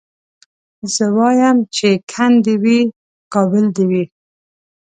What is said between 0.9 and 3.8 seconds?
زه وايم چي کند دي وي کابل